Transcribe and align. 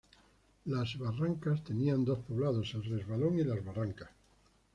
Las 0.65 0.97
Barrancas 0.97 1.63
tenía 1.63 1.93
dos 1.95 2.17
poblados: 2.27 2.73
El 2.73 2.85
Resbalón 2.85 3.37
y 3.37 3.43
Las 3.43 3.63
Barrancas. 3.63 4.09